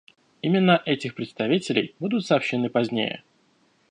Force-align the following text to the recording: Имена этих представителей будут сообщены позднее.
Имена 0.43 0.81
этих 0.87 1.13
представителей 1.13 1.93
будут 1.99 2.25
сообщены 2.25 2.71
позднее. 2.71 3.21